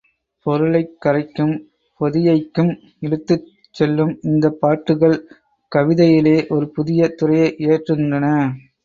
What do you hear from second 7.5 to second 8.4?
இயற்றுகின்றன.